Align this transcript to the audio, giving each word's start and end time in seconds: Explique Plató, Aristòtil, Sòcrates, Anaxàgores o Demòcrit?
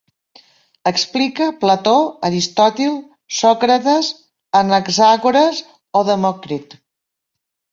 Explique 0.91 1.49
Plató, 1.63 1.93
Aristòtil, 2.31 2.97
Sòcrates, 3.41 4.09
Anaxàgores 4.63 5.63
o 6.01 6.03
Demòcrit? 6.13 6.79